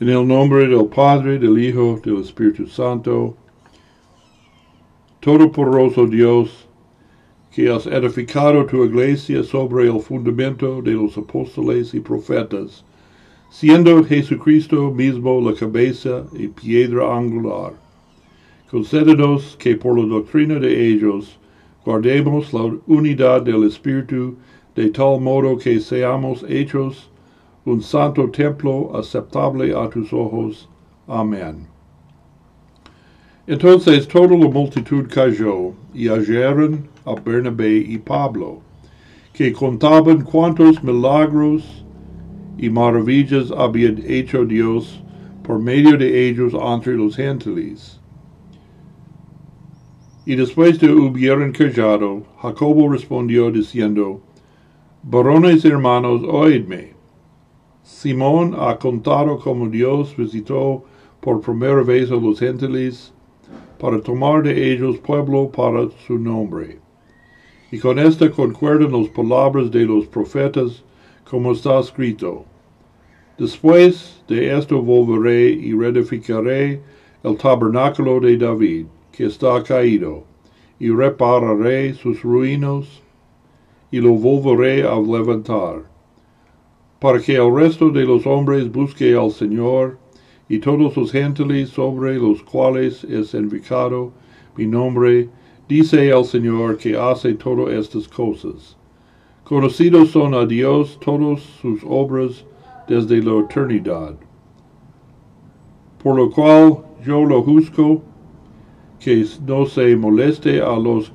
[0.00, 3.36] En el nombre del Padre, del Hijo, del Espíritu Santo,
[5.20, 6.66] Todopoderoso Dios,
[7.52, 12.84] que has edificado tu iglesia sobre el fundamento de los apóstoles y profetas,
[13.50, 17.74] siendo Jesucristo mismo la cabeza y piedra angular.
[18.68, 21.38] Concédenos que por la doctrina de ellos
[21.84, 24.34] guardemos la unidad del Espíritu
[24.74, 27.08] de tal modo que seamos hechos
[27.66, 30.68] un santo templo aceptable a tus ojos.
[31.06, 31.66] Amén.
[33.46, 38.60] Entonces toda la multitud cayó y hallaron a Bernabé y Pablo,
[39.32, 41.84] que contaban cuántos milagros
[42.56, 45.02] y maravillas había hecho Dios
[45.42, 48.00] por medio de ellos entre los gentiles.
[50.26, 54.22] Y después de hubieran callado, Jacobo respondió diciendo,
[55.02, 56.93] Varones hermanos, oídme.
[57.84, 60.82] Simón ha contado cómo Dios visitó
[61.20, 63.12] por primera vez a los gentiles
[63.78, 66.78] para tomar de ellos pueblo para su nombre.
[67.70, 70.82] Y con esta concuerdan las palabras de los profetas,
[71.28, 72.46] como está escrito.
[73.36, 76.80] Después de esto volveré y reedificaré
[77.22, 80.24] el tabernáculo de David, que está caído,
[80.78, 83.02] y repararé sus ruinos,
[83.90, 85.93] y lo volveré a levantar
[87.04, 89.98] para que el resto de los hombres busque al Señor,
[90.48, 94.10] y todos los gentiles sobre los cuales es invocado
[94.56, 95.28] mi nombre,
[95.68, 98.78] dice el Señor que hace todas estas cosas.
[99.44, 102.46] Conocidos son a Dios todas sus obras
[102.88, 104.16] desde la eternidad.
[106.02, 108.02] Por lo cual yo lo juzgo
[108.98, 111.12] que no se moleste a los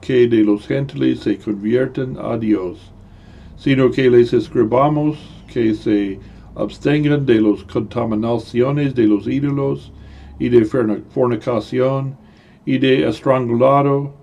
[0.00, 2.92] que de los gentiles se convierten a Dios
[3.58, 5.18] sino que les escribamos
[5.52, 6.18] que se
[6.54, 9.92] abstengan de las contaminaciones de los ídolos
[10.38, 12.16] y de fornicación
[12.64, 14.14] y de estrangulado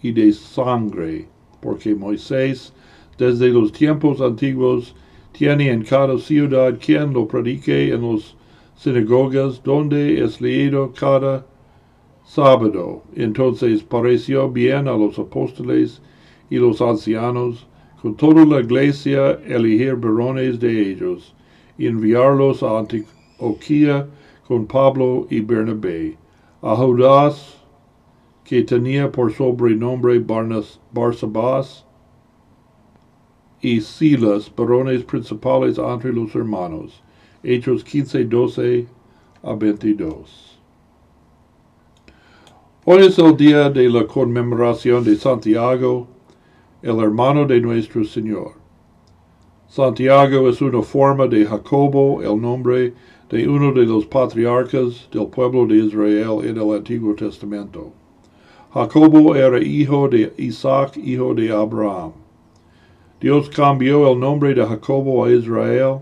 [0.00, 1.28] y de sangre,
[1.60, 2.72] porque Moisés
[3.18, 4.94] desde los tiempos antiguos
[5.32, 8.36] tiene en cada ciudad quien lo predique en las
[8.76, 11.46] sinagogas donde es leído cada
[12.24, 13.02] sábado.
[13.14, 16.00] Entonces pareció bien a los apóstoles
[16.50, 17.66] y los ancianos
[18.00, 21.34] con toda la iglesia elegir varones de ellos
[21.78, 24.06] y enviarlos a Antioquía
[24.46, 26.16] con Pablo y Bernabé,
[26.62, 27.58] a Judas,
[28.44, 30.18] que tenía por sobrenombre
[30.92, 31.84] Barsabás,
[33.60, 37.02] y Silas, varones principales entre los hermanos.
[37.42, 38.86] Hechos 15, 12
[39.42, 40.58] a 22.
[42.84, 46.06] Hoy es el día de la conmemoración de Santiago,
[46.82, 48.52] el hermano de nuestro Señor.
[49.68, 52.92] Santiago es una forma de Jacobo, el nombre
[53.28, 57.92] de uno de los patriarcas del pueblo de Israel en el Antiguo Testamento.
[58.72, 62.12] Jacobo era hijo de Isaac, hijo de Abraham.
[63.20, 66.00] Dios cambió el nombre de Jacobo a Israel,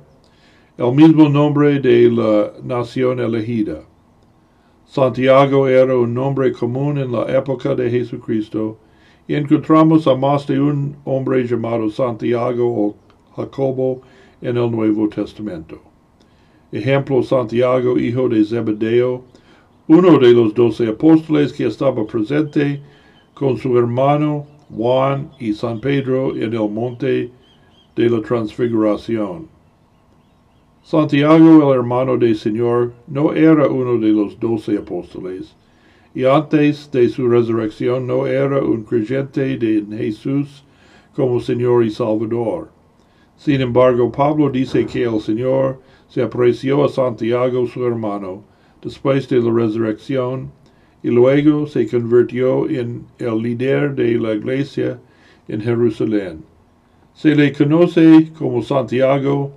[0.77, 3.85] el mismo nombre de la nación elegida.
[4.85, 8.77] Santiago era un nombre común en la época de Jesucristo
[9.29, 12.97] encontramos a más de un hombre llamado Santiago o
[13.37, 14.03] Jacobo
[14.43, 15.81] en el Nuevo Testamento.
[16.71, 19.25] Ejemplo, Santiago, hijo de Zebedeo,
[19.87, 22.83] uno de los doce apóstoles que estaba presente
[23.35, 27.31] con su hermano Juan y San Pedro en el monte
[27.97, 29.49] de la transfiguración.
[30.83, 35.55] Santiago, el hermano del Señor, no era uno de los doce apóstoles,
[36.15, 40.65] y antes de su resurrección no era un creyente de Jesús
[41.15, 42.71] como Señor y Salvador.
[43.37, 48.45] Sin embargo, Pablo dice que el Señor se apareció a Santiago su hermano
[48.81, 50.53] después de la resurrección
[51.03, 55.01] y luego se convirtió en el líder de la iglesia
[55.49, 56.45] en Jerusalén.
[57.13, 59.53] Se le conoce como Santiago,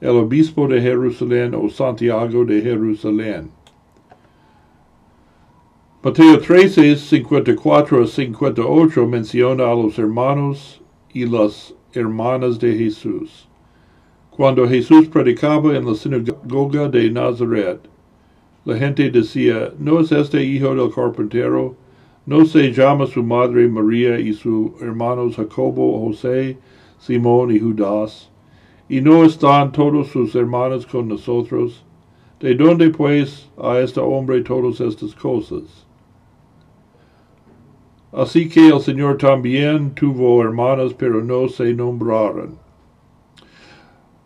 [0.00, 3.50] el obispo de Jerusalén o Santiago de Jerusalén.
[6.02, 10.80] Mateo 13, 54 a 58 menciona a los hermanos
[11.12, 13.46] y las hermanas de Jesús.
[14.30, 17.80] Cuando Jesús predicaba en la sinagoga de Nazaret,
[18.64, 21.76] la gente decía, ¿no es este hijo del carpintero?
[22.24, 26.56] ¿No se llama su madre María y sus hermanos Jacobo, José,
[26.98, 28.30] Simón y Judas?
[28.88, 31.84] ¿Y no están todos sus hermanos con nosotros?
[32.40, 35.89] ¿De dónde pues a este hombre todas estas cosas?
[38.12, 42.58] Así que el Señor también tuvo hermanas, pero no se nombraron.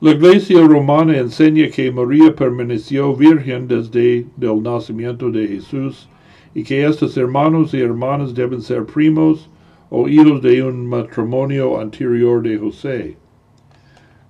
[0.01, 6.09] La Iglesia Romana enseña que María permaneció virgen desde el nacimiento de Jesús
[6.55, 9.49] y que estos hermanos y hermanas deben ser primos
[9.91, 13.17] o hijos de un matrimonio anterior de José.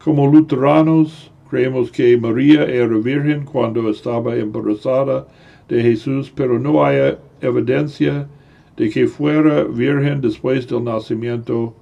[0.03, 5.27] Como luteranos, creemos que María era virgen cuando estaba embarazada
[5.69, 8.29] de Jesús, pero no hay evidencia
[8.77, 11.75] de que fuera virgen después del nacimiento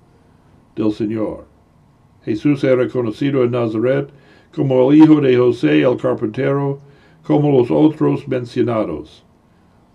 [0.76, 1.46] del Señor.
[2.24, 4.08] Jesús era conocido en Nazaret
[4.54, 6.78] como el hijo de José el carpintero,
[7.22, 9.24] como los otros mencionados.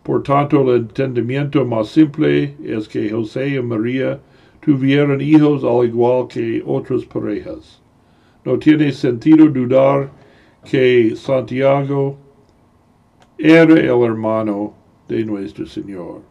[0.04, 4.20] Por tanto, el entendimiento más simple es que José y María
[4.62, 7.82] tuvieron hijos al igual que otras parejas.
[8.46, 10.10] No tiene sentido dudar
[10.64, 12.18] que Santiago
[13.38, 14.74] era el hermano
[15.08, 16.22] de nuestro Señor.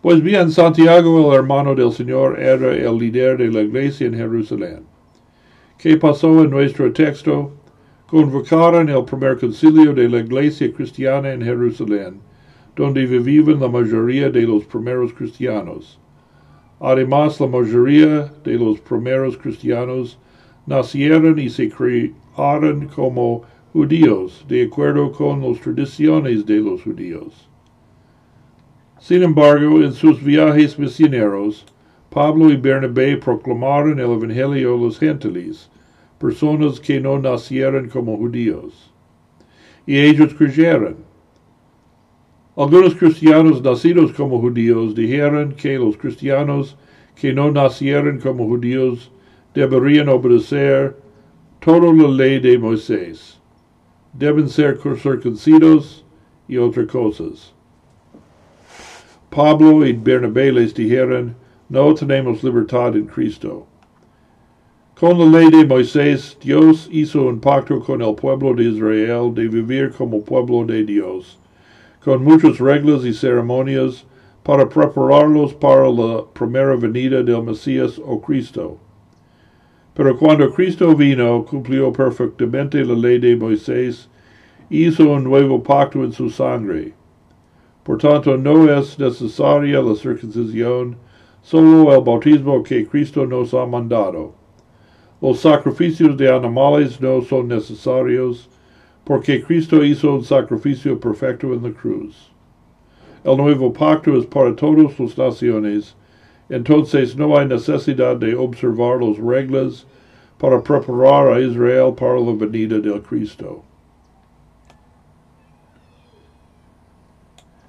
[0.00, 4.84] Pues bien, Santiago, el hermano del Señor, era el líder de la iglesia en Jerusalén.
[5.76, 7.50] ¿Qué pasó en nuestro texto?
[8.06, 12.20] Convocaron el primer concilio de la iglesia cristiana en Jerusalén,
[12.76, 15.98] donde vivían la mayoría de los primeros cristianos.
[16.78, 20.16] Además, la mayoría de los primeros cristianos
[20.64, 23.42] nacieron y se criaron como
[23.72, 27.47] judíos, de acuerdo con las tradiciones de los judíos.
[29.00, 31.64] Sin embargo, en sus viajes misioneros,
[32.10, 35.70] Pablo y Bernabé proclamaron el Evangelio a los gentiles,
[36.18, 38.92] personas que no nacieron como judíos.
[39.86, 40.96] Y ellos creyeron.
[42.56, 46.76] Algunos cristianos nacidos como judíos dijeron que los cristianos
[47.14, 49.12] que no nacieron como judíos
[49.54, 50.96] deberían obedecer
[51.60, 53.40] toda la ley de Moisés.
[54.12, 56.04] Deben ser circuncidos
[56.48, 57.54] y otras cosas.
[59.30, 61.34] Pablo y Bernabé les dijeron,
[61.68, 63.66] no tenemos libertad en Cristo.
[64.98, 69.46] Con la ley de Moisés, Dios hizo un pacto con el pueblo de Israel de
[69.46, 71.38] vivir como pueblo de Dios,
[72.02, 74.06] con muchas reglas y ceremonias
[74.42, 78.78] para prepararlos para la primera venida del Mesías o Cristo.
[79.92, 84.08] Pero cuando Cristo vino, cumplió perfectamente la ley de Moisés,
[84.70, 86.94] hizo un nuevo pacto en su sangre.
[87.88, 90.96] Por tanto, no es necesaria la circuncisión,
[91.40, 94.34] solo el bautismo que Cristo nos ha mandado.
[95.22, 98.50] Los sacrificios de animales no son necesarios,
[99.04, 102.30] porque Cristo hizo un sacrificio perfecto en la cruz.
[103.24, 105.96] El nuevo pacto es para todas las naciones,
[106.50, 109.86] entonces no hay necesidad de observar las reglas
[110.36, 113.62] para preparar a Israel para la venida del Cristo.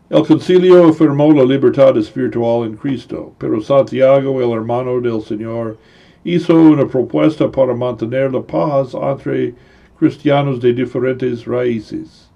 [0.10, 5.78] El concilio afirmó la libertad espiritual en Cristo, pero Santiago, el hermano del Señor,
[6.24, 9.54] hizo una propuesta para mantener la paz entre
[10.00, 12.32] cristianos de diferentes raíces.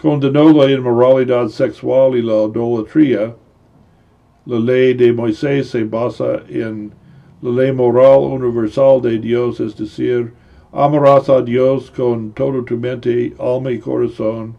[0.00, 3.36] Condenó la inmoralidad sexual y la idolatría.
[4.46, 6.92] La ley de Moisés se basa en
[7.42, 10.32] la ley moral universal de Dios, es decir,
[10.72, 14.54] amarás a Dios con todo tu mente, alma y corazón,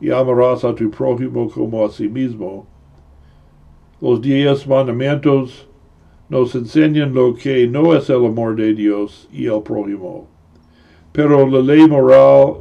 [0.00, 2.66] y amarás a tu prójimo como a sí mismo.
[4.00, 5.66] Los diez mandamientos
[6.28, 10.28] nos enseñan lo que no es el amor de Dios y el prójimo.
[11.12, 12.58] Pero la ley moral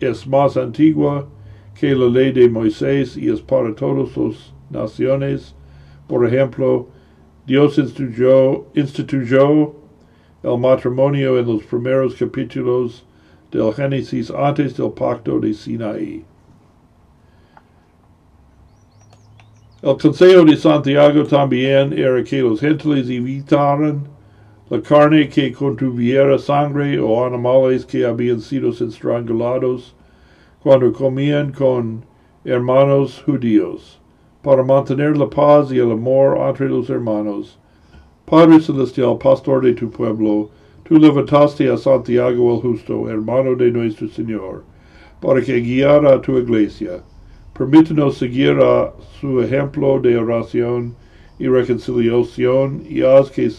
[0.00, 1.28] es más antigua
[1.78, 5.54] que la ley de Moisés y es para todas las naciones.
[6.08, 6.88] Por ejemplo,
[7.46, 9.74] Dios instituyó, instituyó
[10.42, 13.04] el matrimonio en los primeros capítulos
[13.52, 16.24] del Génesis antes del pacto de Sinaí.
[19.80, 24.08] El Consejo de Santiago también era que los gentiles evitaran
[24.70, 29.94] la carne que contuviera sangre o animales que habían sido estrangulados
[30.64, 32.04] cuando comían con
[32.44, 34.00] hermanos judíos,
[34.42, 37.56] para mantener la paz y el amor entre los hermanos.
[38.24, 40.50] Padre Celestial, pastor de tu pueblo,
[40.82, 44.64] tú levantaste a Santiago el justo, hermano de nuestro Señor,
[45.20, 47.00] para que guiara a tu iglesia
[47.58, 50.94] Permítanos seguir a su ejemplo de oración
[51.40, 53.50] y reconciliación y haz que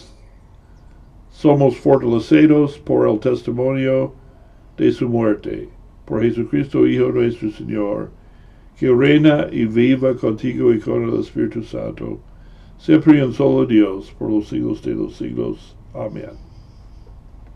[1.30, 4.14] somos fortalecidos por el testimonio
[4.78, 5.68] de su muerte.
[6.06, 8.10] Por Jesucristo, Hijo nuestro Señor,
[8.78, 12.18] que reina y viva contigo y con el Espíritu Santo,
[12.78, 15.76] siempre y en solo Dios, por los siglos de los siglos.
[15.92, 16.49] Amén.